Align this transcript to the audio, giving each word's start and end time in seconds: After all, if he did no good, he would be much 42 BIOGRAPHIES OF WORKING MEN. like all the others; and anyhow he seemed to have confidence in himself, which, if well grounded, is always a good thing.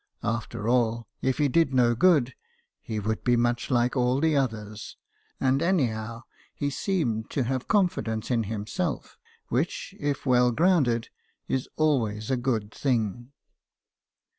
After 0.23 0.67
all, 0.67 1.07
if 1.21 1.37
he 1.37 1.47
did 1.47 1.75
no 1.75 1.93
good, 1.93 2.33
he 2.81 2.99
would 2.99 3.23
be 3.23 3.35
much 3.35 3.67
42 3.67 3.73
BIOGRAPHIES 3.73 3.95
OF 3.95 3.97
WORKING 3.97 4.07
MEN. 4.09 4.09
like 4.09 4.09
all 4.09 4.19
the 4.19 4.35
others; 4.71 4.97
and 5.39 5.61
anyhow 5.61 6.23
he 6.55 6.71
seemed 6.71 7.29
to 7.29 7.43
have 7.43 7.67
confidence 7.67 8.31
in 8.31 8.45
himself, 8.45 9.19
which, 9.49 9.93
if 9.99 10.25
well 10.25 10.49
grounded, 10.51 11.09
is 11.47 11.69
always 11.77 12.31
a 12.31 12.35
good 12.37 12.73
thing. 12.73 13.31